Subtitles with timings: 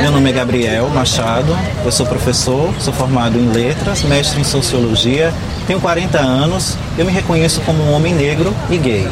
[0.00, 5.34] Meu nome é Gabriel Machado, eu sou professor, sou formado em letras, mestre em sociologia,
[5.66, 9.08] tenho 40 anos, eu me reconheço como um homem negro e gay.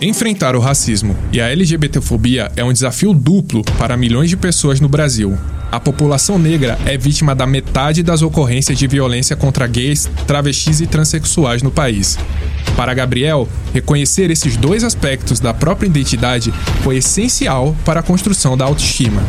[0.00, 4.88] Enfrentar o racismo e a LGBTfobia é um desafio duplo para milhões de pessoas no
[4.88, 5.38] Brasil.
[5.70, 10.86] A população negra é vítima da metade das ocorrências de violência contra gays, travestis e
[10.86, 12.18] transexuais no país.
[12.76, 18.64] Para Gabriel, reconhecer esses dois aspectos da própria identidade foi essencial para a construção da
[18.64, 19.22] autoestima.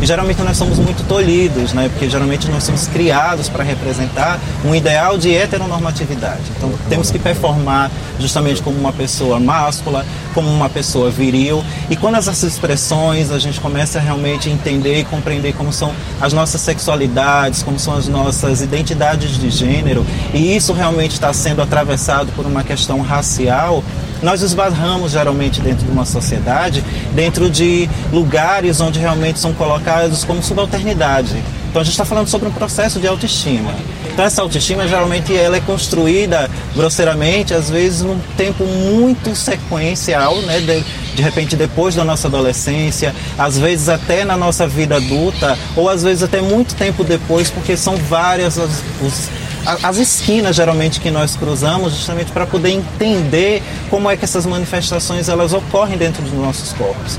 [0.00, 1.88] E geralmente nós somos muito tolhidos, né?
[1.88, 6.42] Porque geralmente nós somos criados para representar um ideal de heteronormatividade.
[6.56, 11.64] Então temos que performar justamente como uma pessoa máscula, como uma pessoa viril.
[11.88, 16.32] E quando essas expressões a gente começa a realmente entender e compreender como são as
[16.32, 22.30] nossas sexualidades, como são as nossas identidades de gênero, e isso realmente está sendo atravessado
[22.36, 23.82] por uma questão racial,
[24.22, 26.82] nós esbarramos geralmente dentro de uma sociedade,
[27.14, 31.42] dentro de lugares onde realmente são colocados como subalternidade.
[31.70, 33.74] Então a gente está falando sobre um processo de autoestima.
[34.10, 40.58] Então essa autoestima geralmente ela é construída grosseiramente, às vezes num tempo muito sequencial, né?
[40.60, 40.82] De,
[41.16, 46.02] de repente depois da nossa adolescência, às vezes até na nossa vida adulta, ou às
[46.02, 49.28] vezes até muito tempo depois, porque são várias as, os,
[49.66, 55.28] as esquinas geralmente que nós cruzamos justamente para poder entender como é que essas manifestações
[55.28, 57.18] elas ocorrem dentro dos nossos corpos.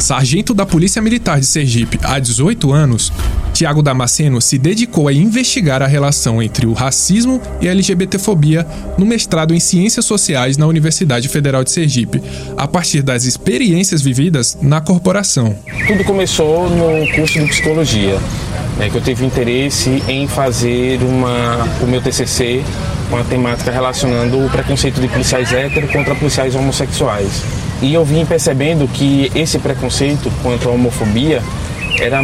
[0.00, 3.12] Sargento da Polícia Militar de Sergipe há 18 anos,
[3.52, 8.66] Tiago Damasceno se dedicou a investigar a relação entre o racismo e a LGBTfobia
[8.98, 12.20] no mestrado em Ciências Sociais na Universidade Federal de Sergipe,
[12.56, 15.56] a partir das experiências vividas na corporação.
[15.86, 18.18] Tudo começou no curso de psicologia
[18.76, 22.62] né, que eu tive interesse em fazer uma, o meu TCC,
[23.10, 27.42] uma temática relacionando o preconceito de policiais héteros contra policiais homossexuais.
[27.80, 31.42] E eu vim percebendo que esse preconceito contra a homofobia
[32.00, 32.20] era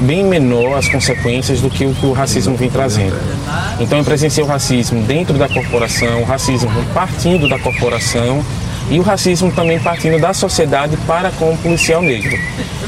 [0.00, 3.16] bem menor as consequências do que o que o racismo vem trazendo.
[3.80, 8.44] Então eu presenciei o racismo dentro da corporação, o racismo partindo da corporação
[8.90, 12.38] e o racismo também partindo da sociedade para com o policial negro.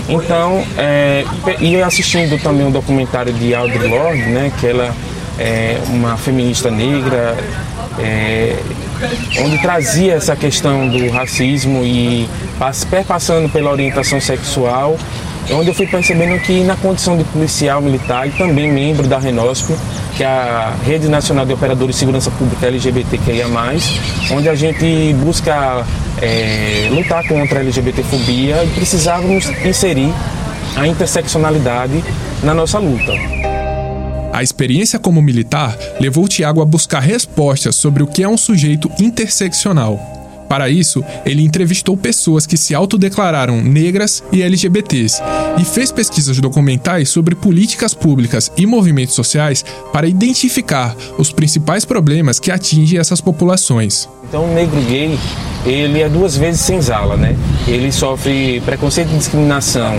[0.08, 1.24] Então, é,
[1.60, 4.94] e assistindo também um documentário de Audre Lorde, né, que ela
[5.38, 7.36] é uma feminista negra,
[7.98, 8.56] é,
[9.40, 12.28] onde trazia essa questão do racismo e
[12.90, 14.98] perpassando pela orientação sexual,
[15.52, 19.70] onde eu fui percebendo que na condição de policial militar e também membro da Renosp,
[20.16, 23.46] que é a Rede Nacional de Operadores de Segurança Pública LGBTQIA+,
[24.32, 25.84] onde a gente busca
[26.20, 30.12] é, lutar contra a LGBTfobia e precisávamos inserir
[30.76, 32.04] a interseccionalidade
[32.42, 33.12] na nossa luta.
[34.32, 38.90] A experiência como militar levou Tiago a buscar respostas sobre o que é um sujeito
[39.00, 40.19] interseccional
[40.50, 45.22] para isso, ele entrevistou pessoas que se autodeclararam negras e LGBTs
[45.56, 52.40] e fez pesquisas documentais sobre políticas públicas e movimentos sociais para identificar os principais problemas
[52.40, 54.08] que atingem essas populações.
[54.28, 55.16] Então, o negro gay,
[55.64, 57.36] ele é duas vezes senzala, né?
[57.68, 59.92] Ele sofre preconceito e discriminação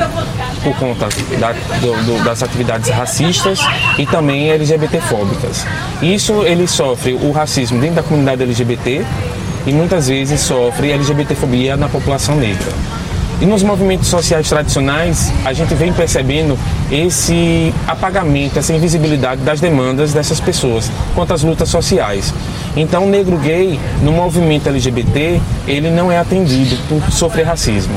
[0.66, 1.08] por conta
[1.40, 3.60] da, do, do, das atividades racistas
[3.98, 5.66] e também LGBTfóbicas.
[6.02, 9.06] Isso ele sofre o racismo dentro da comunidade LGBT
[9.66, 12.72] e muitas vezes sofre LGBTfobia na população negra.
[13.42, 16.56] E nos movimentos sociais tradicionais, a gente vem percebendo
[16.92, 22.32] esse apagamento, essa invisibilidade das demandas dessas pessoas quanto às lutas sociais.
[22.78, 27.96] Então, o negro gay, no movimento LGBT, ele não é atendido por sofrer racismo.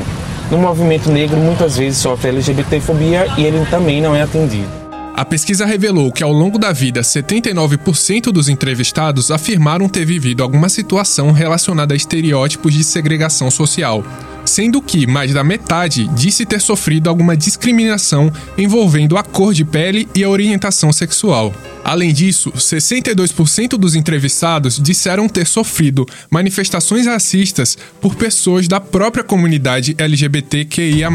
[0.51, 4.84] No movimento negro, muitas vezes sofre LGBTfobia e ele também não é atendido.
[5.17, 10.69] A pesquisa revelou que ao longo da vida, 79% dos entrevistados afirmaram ter vivido alguma
[10.69, 14.05] situação relacionada a estereótipos de segregação social,
[14.45, 20.09] sendo que mais da metade disse ter sofrido alguma discriminação envolvendo a cor de pele
[20.17, 21.55] e a orientação sexual.
[21.85, 29.95] Além disso, 62% dos entrevistados disseram ter sofrido manifestações racistas por pessoas da própria comunidade
[29.97, 31.09] LGBTQIA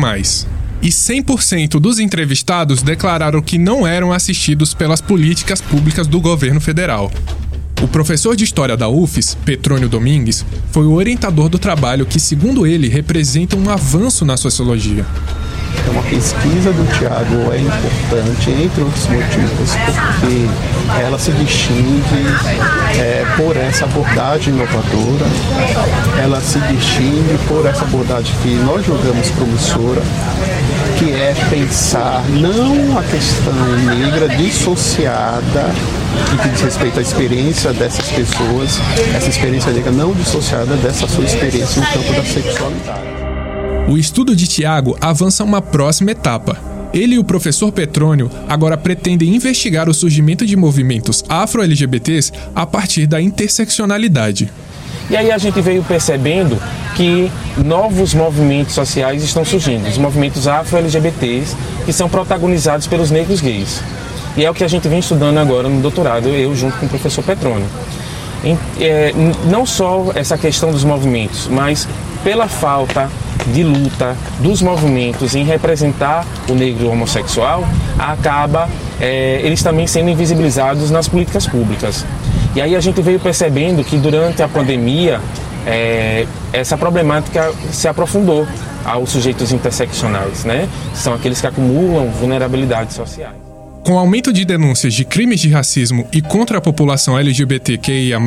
[0.82, 7.12] e 100% dos entrevistados declararam que não eram assistidos pelas políticas públicas do governo federal.
[7.82, 12.68] O professor de História da UFES, Petrônio Domingues, foi o orientador do trabalho que, segundo
[12.68, 15.06] ele, representa um avanço na sociologia.
[15.82, 22.26] Então, a pesquisa do Tiago é importante, entre outros motivos, porque ela se distingue
[22.98, 25.26] é, por essa abordagem inovadora,
[26.22, 30.02] ela se distingue por essa abordagem que nós julgamos promissora,
[31.00, 33.56] que é pensar não a questão
[33.86, 35.64] negra dissociada
[36.34, 38.78] e que diz respeito à experiência dessas pessoas,
[39.16, 43.08] essa experiência negra não dissociada dessa sua experiência no campo da sexualidade.
[43.88, 46.58] O estudo de Tiago avança uma próxima etapa.
[46.94, 53.08] Ele e o professor Petrônio agora pretendem investigar o surgimento de movimentos afro-LGBTs a partir
[53.08, 54.52] da interseccionalidade.
[55.10, 56.62] E aí a gente veio percebendo
[56.96, 63.82] que novos movimentos sociais estão surgindo, os movimentos afro-LGBTs, que são protagonizados pelos negros gays.
[64.38, 66.90] E é o que a gente vem estudando agora no doutorado, eu junto com o
[66.90, 67.68] professor Petrônio.
[68.80, 69.14] É,
[69.46, 71.88] não só essa questão dos movimentos, mas
[72.24, 73.10] pela falta
[73.48, 77.66] de luta dos movimentos em representar o negro homossexual,
[77.98, 78.70] acaba
[79.00, 82.06] é, eles também sendo invisibilizados nas políticas públicas.
[82.56, 85.22] E aí a gente veio percebendo que durante a pandemia
[85.66, 88.48] é, essa problemática se aprofundou
[88.84, 90.68] aos sujeitos interseccionais, né?
[90.94, 93.36] São aqueles que acumulam vulnerabilidades sociais.
[93.86, 98.20] Com o aumento de denúncias de crimes de racismo e contra a população LGBTQIA,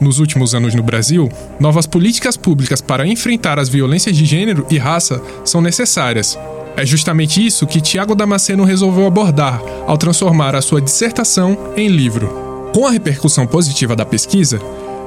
[0.00, 1.30] nos últimos anos no Brasil,
[1.60, 6.38] novas políticas públicas para enfrentar as violências de gênero e raça são necessárias.
[6.76, 12.45] É justamente isso que Tiago Damasceno resolveu abordar ao transformar a sua dissertação em livro.
[12.76, 14.60] Com a repercussão positiva da pesquisa,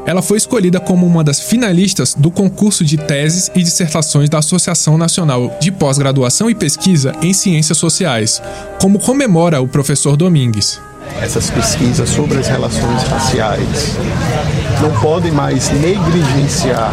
[0.03, 4.97] ela foi escolhida como uma das finalistas do concurso de teses e dissertações da Associação
[4.97, 8.41] Nacional de Pós-Graduação e Pesquisa em Ciências Sociais,
[8.81, 10.81] como comemora o professor Domingues.
[11.21, 13.95] Essas pesquisas sobre as relações raciais
[14.81, 16.91] não podem mais negligenciar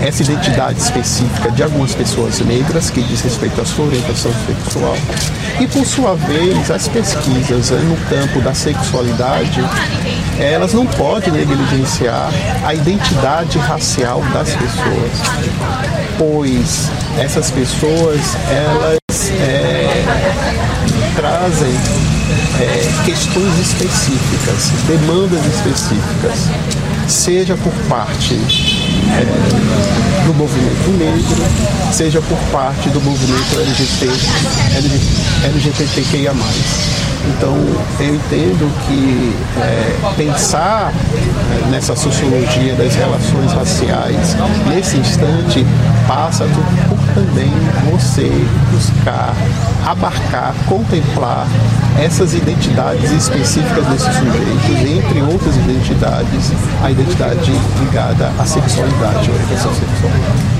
[0.00, 4.96] essa identidade específica de algumas pessoas negras que diz respeito à sua orientação sexual.
[5.60, 9.60] E por sua vez, as pesquisas no campo da sexualidade,
[10.38, 12.30] elas não podem negligenciar
[12.64, 15.12] a identidade racial das pessoas,
[16.16, 20.04] pois essas pessoas elas é,
[21.16, 21.74] trazem
[22.60, 26.48] é, questões específicas, demandas específicas,
[27.08, 28.34] seja por parte
[29.08, 34.06] é, do movimento negro, seja por parte do movimento LGBT,
[35.44, 36.32] LGBTQIA.
[37.36, 37.54] Então,
[38.00, 44.36] eu entendo que é, pensar é, nessa sociologia das relações raciais,
[44.66, 45.64] nesse instante,
[46.06, 47.52] passa por também
[47.90, 48.30] você
[48.72, 49.34] buscar,
[49.86, 51.46] abarcar, contemplar
[51.98, 56.52] essas identidades específicas desses sujeitos, entre outras identidades,
[56.82, 60.57] a identidade ligada à sexualidade, à orientação sexual.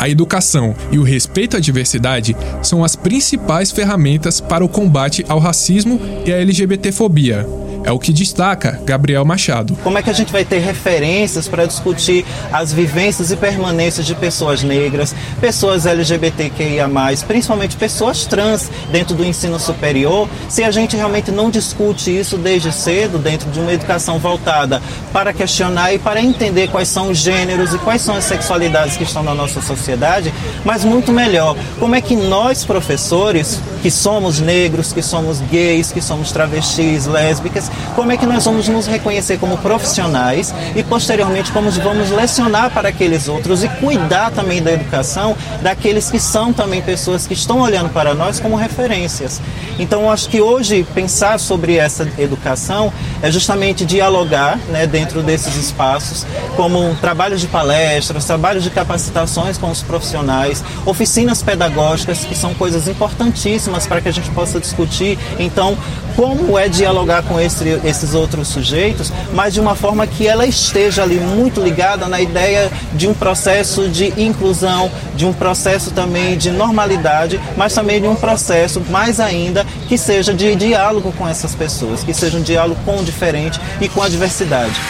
[0.00, 5.38] A educação e o respeito à diversidade são as principais ferramentas para o combate ao
[5.38, 7.46] racismo e à LGBTfobia.
[7.84, 9.76] É o que destaca Gabriel Machado.
[9.82, 14.14] Como é que a gente vai ter referências para discutir as vivências e permanências de
[14.14, 16.88] pessoas negras, pessoas LGBTQIA,
[17.26, 22.70] principalmente pessoas trans dentro do ensino superior, se a gente realmente não discute isso desde
[22.72, 24.82] cedo, dentro de uma educação voltada
[25.12, 29.04] para questionar e para entender quais são os gêneros e quais são as sexualidades que
[29.04, 30.32] estão na nossa sociedade,
[30.64, 36.02] mas muito melhor, como é que nós, professores, que somos negros, que somos gays, que
[36.02, 41.70] somos travestis, lésbicas, como é que nós vamos nos reconhecer como profissionais e posteriormente como
[41.70, 47.26] vamos lecionar para aqueles outros e cuidar também da educação daqueles que são também pessoas
[47.26, 49.40] que estão olhando para nós como referências.
[49.78, 56.26] Então, acho que hoje pensar sobre essa educação é justamente dialogar né, dentro desses espaços,
[56.56, 62.88] como trabalhos de palestras, trabalhos de capacitações com os profissionais, oficinas pedagógicas, que são coisas
[62.88, 65.76] importantíssimas para que a gente possa discutir, então,
[66.16, 71.02] como é dialogar com esse esses outros sujeitos, mas de uma forma que ela esteja
[71.02, 76.50] ali muito ligada na ideia de um processo de inclusão, de um processo também de
[76.50, 82.02] normalidade, mas também de um processo, mais ainda, que seja de diálogo com essas pessoas,
[82.02, 84.80] que seja um diálogo com o diferente e com a diversidade.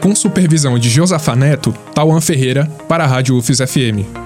[0.00, 4.25] Com supervisão de Josafa Neto, Tauan Ferreira, para a Rádio UFES FM.